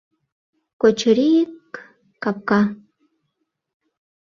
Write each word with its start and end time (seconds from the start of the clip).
Кочыри-ик! 0.81 1.53
капка. 2.23 2.61